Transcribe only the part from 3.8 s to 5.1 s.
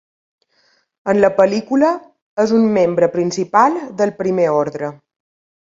del Primer Orde.